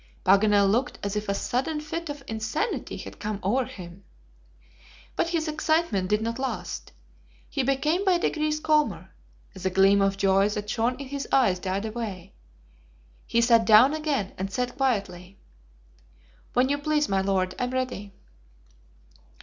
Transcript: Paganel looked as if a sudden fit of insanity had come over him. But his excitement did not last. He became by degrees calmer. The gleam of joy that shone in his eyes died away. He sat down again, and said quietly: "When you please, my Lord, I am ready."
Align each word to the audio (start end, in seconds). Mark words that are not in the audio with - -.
Paganel 0.25 0.67
looked 0.67 0.97
as 1.03 1.15
if 1.15 1.29
a 1.29 1.35
sudden 1.35 1.79
fit 1.79 2.09
of 2.09 2.23
insanity 2.27 2.97
had 2.97 3.19
come 3.19 3.39
over 3.43 3.65
him. 3.65 4.03
But 5.15 5.29
his 5.29 5.47
excitement 5.47 6.09
did 6.09 6.23
not 6.23 6.39
last. 6.39 6.91
He 7.47 7.61
became 7.61 8.03
by 8.03 8.17
degrees 8.17 8.59
calmer. 8.59 9.13
The 9.53 9.69
gleam 9.69 10.01
of 10.01 10.17
joy 10.17 10.49
that 10.49 10.67
shone 10.67 10.95
in 10.99 11.09
his 11.09 11.27
eyes 11.31 11.59
died 11.59 11.85
away. 11.85 12.33
He 13.27 13.41
sat 13.41 13.63
down 13.63 13.93
again, 13.93 14.33
and 14.39 14.51
said 14.51 14.75
quietly: 14.75 15.37
"When 16.53 16.67
you 16.69 16.79
please, 16.79 17.07
my 17.07 17.21
Lord, 17.21 17.53
I 17.59 17.65
am 17.65 17.69
ready." 17.69 18.11